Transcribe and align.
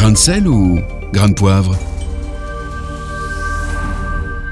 Grain 0.00 0.12
de 0.12 0.16
sel 0.16 0.48
ou 0.48 0.78
grain 1.12 1.28
de 1.28 1.34
poivre 1.34 1.76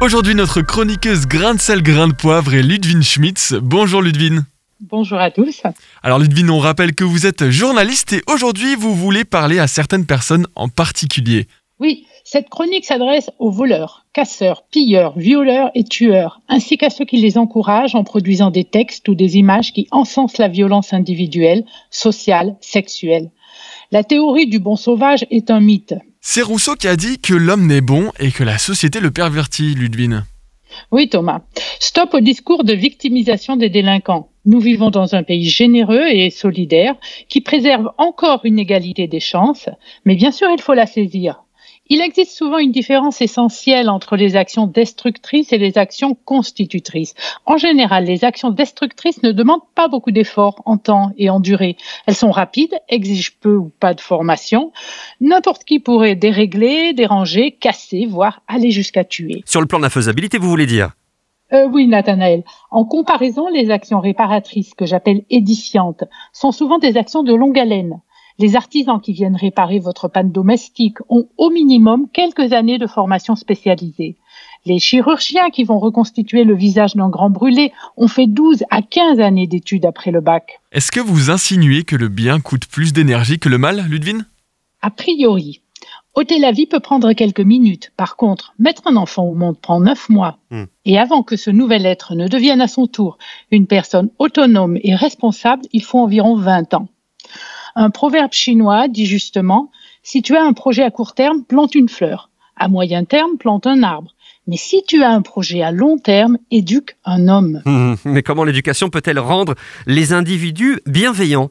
Aujourd'hui, 0.02 0.34
notre 0.34 0.60
chroniqueuse 0.60 1.26
grain 1.26 1.54
de 1.54 1.58
sel, 1.58 1.82
grain 1.82 2.06
de 2.06 2.12
poivre 2.12 2.52
est 2.52 2.62
Ludwine 2.62 3.02
Schmitz. 3.02 3.54
Bonjour 3.54 4.02
Ludwine. 4.02 4.44
Bonjour 4.78 5.18
à 5.18 5.30
tous. 5.30 5.62
Alors 6.02 6.18
Ludwine, 6.18 6.50
on 6.50 6.58
rappelle 6.58 6.94
que 6.94 7.02
vous 7.02 7.24
êtes 7.24 7.48
journaliste 7.48 8.12
et 8.12 8.20
aujourd'hui 8.30 8.74
vous 8.74 8.94
voulez 8.94 9.24
parler 9.24 9.58
à 9.58 9.68
certaines 9.68 10.04
personnes 10.04 10.46
en 10.54 10.68
particulier. 10.68 11.46
Oui, 11.80 12.04
cette 12.24 12.50
chronique 12.50 12.84
s'adresse 12.84 13.30
aux 13.38 13.50
voleurs, 13.50 14.04
casseurs, 14.12 14.64
pilleurs, 14.70 15.18
violeurs 15.18 15.70
et 15.74 15.84
tueurs, 15.84 16.42
ainsi 16.48 16.76
qu'à 16.76 16.90
ceux 16.90 17.06
qui 17.06 17.16
les 17.16 17.38
encouragent 17.38 17.94
en 17.94 18.04
produisant 18.04 18.50
des 18.50 18.64
textes 18.64 19.08
ou 19.08 19.14
des 19.14 19.38
images 19.38 19.72
qui 19.72 19.88
encensent 19.92 20.36
la 20.36 20.48
violence 20.48 20.92
individuelle, 20.92 21.64
sociale, 21.90 22.56
sexuelle. 22.60 23.30
La 23.90 24.04
théorie 24.04 24.46
du 24.46 24.58
bon 24.58 24.76
sauvage 24.76 25.24
est 25.30 25.50
un 25.50 25.60
mythe. 25.60 25.94
C'est 26.20 26.42
Rousseau 26.42 26.74
qui 26.74 26.88
a 26.88 26.96
dit 26.96 27.18
que 27.18 27.32
l'homme 27.32 27.66
n'est 27.66 27.80
bon 27.80 28.12
et 28.20 28.30
que 28.30 28.44
la 28.44 28.58
société 28.58 29.00
le 29.00 29.10
pervertit, 29.10 29.74
Ludwine. 29.74 30.26
Oui, 30.92 31.08
Thomas. 31.08 31.40
Stop 31.80 32.12
au 32.12 32.20
discours 32.20 32.64
de 32.64 32.74
victimisation 32.74 33.56
des 33.56 33.70
délinquants. 33.70 34.28
Nous 34.44 34.60
vivons 34.60 34.90
dans 34.90 35.14
un 35.14 35.22
pays 35.22 35.48
généreux 35.48 36.06
et 36.06 36.28
solidaire 36.28 36.96
qui 37.30 37.40
préserve 37.40 37.90
encore 37.96 38.42
une 38.44 38.58
égalité 38.58 39.06
des 39.06 39.20
chances, 39.20 39.70
mais 40.04 40.16
bien 40.16 40.32
sûr, 40.32 40.48
il 40.50 40.60
faut 40.60 40.74
la 40.74 40.86
saisir. 40.86 41.44
Il 41.90 42.02
existe 42.02 42.32
souvent 42.32 42.58
une 42.58 42.70
différence 42.70 43.22
essentielle 43.22 43.88
entre 43.88 44.16
les 44.16 44.36
actions 44.36 44.66
destructrices 44.66 45.52
et 45.54 45.58
les 45.58 45.78
actions 45.78 46.14
constitutrices. 46.14 47.14
En 47.46 47.56
général, 47.56 48.04
les 48.04 48.24
actions 48.24 48.50
destructrices 48.50 49.22
ne 49.22 49.32
demandent 49.32 49.66
pas 49.74 49.88
beaucoup 49.88 50.10
d'efforts 50.10 50.62
en 50.66 50.76
temps 50.76 51.12
et 51.16 51.30
en 51.30 51.40
durée. 51.40 51.78
Elles 52.06 52.14
sont 52.14 52.30
rapides, 52.30 52.78
exigent 52.90 53.32
peu 53.40 53.56
ou 53.56 53.72
pas 53.80 53.94
de 53.94 54.02
formation. 54.02 54.72
N'importe 55.22 55.64
qui 55.64 55.80
pourrait 55.80 56.14
dérégler, 56.14 56.92
déranger, 56.92 57.52
casser, 57.52 58.04
voire 58.04 58.42
aller 58.48 58.70
jusqu'à 58.70 59.04
tuer. 59.04 59.42
Sur 59.46 59.62
le 59.62 59.66
plan 59.66 59.78
de 59.78 59.84
la 59.84 59.90
faisabilité, 59.90 60.36
vous 60.36 60.50
voulez 60.50 60.66
dire? 60.66 60.90
Euh, 61.54 61.66
oui, 61.72 61.86
Nathanaël. 61.86 62.44
En 62.70 62.84
comparaison, 62.84 63.48
les 63.48 63.70
actions 63.70 64.00
réparatrices, 64.00 64.74
que 64.74 64.84
j'appelle 64.84 65.22
édifiantes, 65.30 66.04
sont 66.34 66.52
souvent 66.52 66.78
des 66.78 66.98
actions 66.98 67.22
de 67.22 67.34
longue 67.34 67.58
haleine. 67.58 68.00
Les 68.40 68.54
artisans 68.54 69.00
qui 69.00 69.12
viennent 69.12 69.34
réparer 69.34 69.80
votre 69.80 70.06
panne 70.06 70.30
domestique 70.30 70.98
ont 71.08 71.28
au 71.38 71.50
minimum 71.50 72.06
quelques 72.12 72.52
années 72.52 72.78
de 72.78 72.86
formation 72.86 73.34
spécialisée. 73.34 74.16
Les 74.64 74.78
chirurgiens 74.78 75.50
qui 75.50 75.64
vont 75.64 75.80
reconstituer 75.80 76.44
le 76.44 76.54
visage 76.54 76.94
d'un 76.94 77.08
grand 77.08 77.30
brûlé 77.30 77.72
ont 77.96 78.06
fait 78.06 78.28
12 78.28 78.62
à 78.70 78.82
15 78.82 79.18
années 79.18 79.48
d'études 79.48 79.86
après 79.86 80.12
le 80.12 80.20
bac. 80.20 80.60
Est-ce 80.70 80.92
que 80.92 81.00
vous 81.00 81.30
insinuez 81.30 81.82
que 81.82 81.96
le 81.96 82.08
bien 82.08 82.38
coûte 82.38 82.66
plus 82.66 82.92
d'énergie 82.92 83.40
que 83.40 83.48
le 83.48 83.58
mal, 83.58 83.84
Ludwine? 83.88 84.26
A 84.82 84.90
priori. 84.90 85.62
Ôter 86.14 86.38
la 86.38 86.52
vie 86.52 86.66
peut 86.66 86.80
prendre 86.80 87.12
quelques 87.14 87.40
minutes. 87.40 87.92
Par 87.96 88.16
contre, 88.16 88.54
mettre 88.58 88.82
un 88.86 88.96
enfant 88.96 89.24
au 89.24 89.34
monde 89.34 89.58
prend 89.58 89.80
neuf 89.80 90.08
mois. 90.08 90.38
Hmm. 90.50 90.64
Et 90.84 90.98
avant 90.98 91.24
que 91.24 91.36
ce 91.36 91.50
nouvel 91.50 91.86
être 91.86 92.14
ne 92.14 92.28
devienne 92.28 92.60
à 92.60 92.68
son 92.68 92.86
tour 92.86 93.18
une 93.50 93.66
personne 93.66 94.10
autonome 94.18 94.78
et 94.82 94.94
responsable, 94.94 95.62
il 95.72 95.82
faut 95.82 95.98
environ 95.98 96.36
20 96.36 96.74
ans. 96.74 96.88
Un 97.80 97.90
proverbe 97.90 98.32
chinois 98.32 98.88
dit 98.88 99.06
justement, 99.06 99.70
si 100.02 100.20
tu 100.20 100.34
as 100.34 100.42
un 100.42 100.52
projet 100.52 100.82
à 100.82 100.90
court 100.90 101.14
terme, 101.14 101.44
plante 101.44 101.76
une 101.76 101.88
fleur. 101.88 102.28
À 102.56 102.66
moyen 102.66 103.04
terme, 103.04 103.38
plante 103.38 103.68
un 103.68 103.84
arbre. 103.84 104.16
Mais 104.48 104.56
si 104.56 104.82
tu 104.82 105.04
as 105.04 105.10
un 105.10 105.22
projet 105.22 105.62
à 105.62 105.70
long 105.70 105.96
terme, 105.96 106.38
éduque 106.50 106.96
un 107.04 107.28
homme. 107.28 107.62
Hum, 107.66 107.96
Mais 108.04 108.24
comment 108.24 108.42
l'éducation 108.42 108.90
peut-elle 108.90 109.20
rendre 109.20 109.54
les 109.86 110.12
individus 110.12 110.80
bienveillants? 110.86 111.50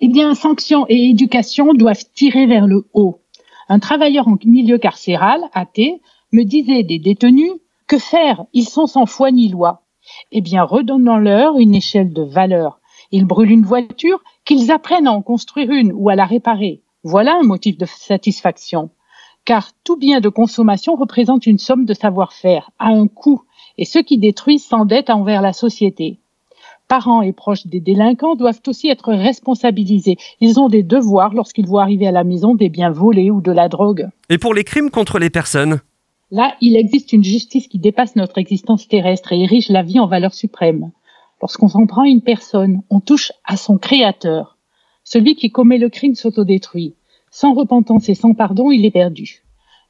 Eh 0.00 0.08
bien, 0.08 0.34
sanctions 0.34 0.86
et 0.88 1.10
éducation 1.10 1.72
doivent 1.72 2.04
tirer 2.14 2.46
vers 2.46 2.66
le 2.66 2.88
haut. 2.92 3.20
Un 3.68 3.78
travailleur 3.78 4.26
en 4.26 4.36
milieu 4.44 4.76
carcéral, 4.76 5.40
athée, 5.54 6.00
me 6.32 6.42
disait 6.42 6.82
des 6.82 6.98
détenus, 6.98 7.52
que 7.86 7.98
faire? 7.98 8.42
Ils 8.54 8.68
sont 8.68 8.88
sans 8.88 9.06
foi 9.06 9.30
ni 9.30 9.48
loi. 9.48 9.82
Eh 10.32 10.40
bien, 10.40 10.64
redonnons-leur 10.64 11.58
une 11.58 11.76
échelle 11.76 12.12
de 12.12 12.24
valeur. 12.24 12.79
Ils 13.12 13.24
brûlent 13.24 13.50
une 13.50 13.64
voiture, 13.64 14.22
qu'ils 14.44 14.70
apprennent 14.70 15.06
à 15.06 15.12
en 15.12 15.22
construire 15.22 15.70
une 15.70 15.92
ou 15.92 16.08
à 16.08 16.14
la 16.14 16.26
réparer. 16.26 16.80
Voilà 17.02 17.36
un 17.40 17.42
motif 17.42 17.76
de 17.76 17.86
satisfaction. 17.86 18.90
Car 19.44 19.70
tout 19.84 19.96
bien 19.96 20.20
de 20.20 20.28
consommation 20.28 20.94
représente 20.96 21.46
une 21.46 21.58
somme 21.58 21.86
de 21.86 21.94
savoir-faire, 21.94 22.70
à 22.78 22.88
un 22.88 23.08
coût, 23.08 23.42
et 23.78 23.84
ceux 23.84 24.02
qui 24.02 24.18
détruisent 24.18 24.66
s'endettent 24.66 25.10
envers 25.10 25.42
la 25.42 25.52
société. 25.52 26.18
Parents 26.88 27.22
et 27.22 27.32
proches 27.32 27.66
des 27.66 27.80
délinquants 27.80 28.34
doivent 28.34 28.60
aussi 28.66 28.88
être 28.88 29.12
responsabilisés. 29.12 30.16
Ils 30.40 30.58
ont 30.58 30.68
des 30.68 30.82
devoirs 30.82 31.32
lorsqu'ils 31.32 31.66
voient 31.66 31.82
arriver 31.82 32.08
à 32.08 32.12
la 32.12 32.24
maison 32.24 32.54
des 32.54 32.68
biens 32.68 32.90
volés 32.90 33.30
ou 33.30 33.40
de 33.40 33.52
la 33.52 33.68
drogue. 33.68 34.08
Et 34.28 34.38
pour 34.38 34.54
les 34.54 34.64
crimes 34.64 34.90
contre 34.90 35.18
les 35.18 35.30
personnes? 35.30 35.80
Là, 36.32 36.54
il 36.60 36.76
existe 36.76 37.12
une 37.12 37.24
justice 37.24 37.66
qui 37.66 37.78
dépasse 37.78 38.16
notre 38.16 38.38
existence 38.38 38.86
terrestre 38.88 39.32
et 39.32 39.40
érige 39.42 39.68
la 39.68 39.82
vie 39.82 39.98
en 39.98 40.06
valeur 40.06 40.34
suprême. 40.34 40.90
Lorsqu'on 41.40 41.68
s'en 41.68 41.86
prend 41.86 42.02
à 42.02 42.08
une 42.08 42.20
personne, 42.20 42.82
on 42.90 43.00
touche 43.00 43.32
à 43.44 43.56
son 43.56 43.78
créateur. 43.78 44.58
Celui 45.04 45.36
qui 45.36 45.50
commet 45.50 45.78
le 45.78 45.88
crime 45.88 46.14
s'autodétruit. 46.14 46.94
Sans 47.30 47.54
repentance 47.54 48.08
et 48.08 48.14
sans 48.14 48.34
pardon, 48.34 48.70
il 48.70 48.84
est 48.84 48.90
perdu. 48.90 49.42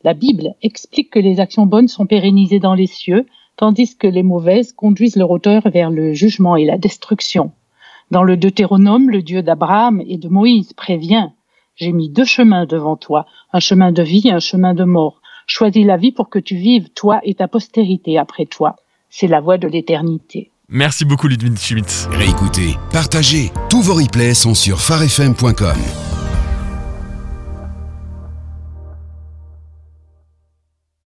La 0.04 0.14
Bible 0.14 0.54
explique 0.62 1.10
que 1.10 1.18
les 1.18 1.40
actions 1.40 1.66
bonnes 1.66 1.88
sont 1.88 2.06
pérennisées 2.06 2.60
dans 2.60 2.74
les 2.74 2.86
cieux, 2.86 3.26
tandis 3.56 3.96
que 3.96 4.06
les 4.06 4.22
mauvaises 4.22 4.72
conduisent 4.72 5.16
leur 5.16 5.30
auteur 5.30 5.68
vers 5.68 5.90
le 5.90 6.12
jugement 6.12 6.56
et 6.56 6.64
la 6.64 6.78
destruction. 6.78 7.52
Dans 8.10 8.22
le 8.22 8.36
Deutéronome, 8.36 9.10
le 9.10 9.22
Dieu 9.22 9.42
d'Abraham 9.42 10.02
et 10.06 10.18
de 10.18 10.28
Moïse 10.28 10.72
prévient 10.72 11.30
J'ai 11.76 11.92
mis 11.92 12.08
deux 12.08 12.24
chemins 12.24 12.66
devant 12.66 12.96
toi, 12.96 13.26
un 13.52 13.60
chemin 13.60 13.92
de 13.92 14.02
vie 14.02 14.26
et 14.26 14.32
un 14.32 14.40
chemin 14.40 14.74
de 14.74 14.84
mort. 14.84 15.20
Choisis 15.46 15.84
la 15.84 15.96
vie 15.96 16.12
pour 16.12 16.28
que 16.28 16.38
tu 16.38 16.56
vives, 16.56 16.90
toi 16.90 17.20
et 17.24 17.34
ta 17.34 17.48
postérité 17.48 18.18
après 18.18 18.46
toi. 18.46 18.76
C'est 19.10 19.26
la 19.26 19.40
voie 19.40 19.58
de 19.58 19.68
l'éternité. 19.68 20.50
Merci 20.70 21.04
beaucoup 21.04 21.26
Ludwine 21.26 21.58
Schmitz. 21.58 22.08
Réécoutez, 22.12 22.76
partagez. 22.92 23.52
Tous 23.70 23.82
vos 23.82 23.94
replays 23.94 24.34
sont 24.34 24.54
sur 24.54 24.80
farfm.com. 24.80 26.09